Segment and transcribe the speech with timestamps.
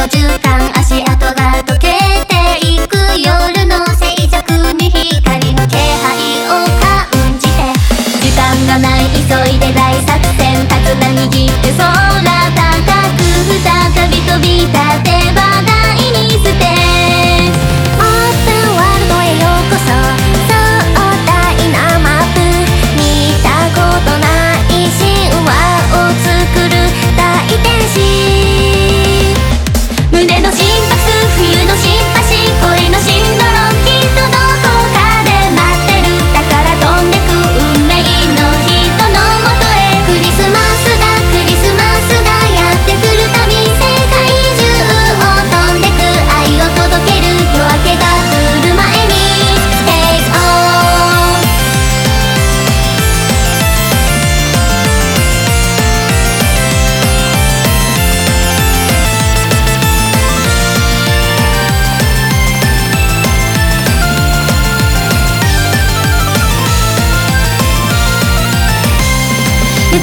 [0.00, 1.92] の循環足跡が溶け
[2.24, 6.16] ていく夜の静寂に光の気配
[6.48, 7.52] を感じて。
[8.22, 9.20] 時間がない急
[9.54, 10.29] いで大作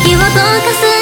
[0.07, 0.96] 時を溶かす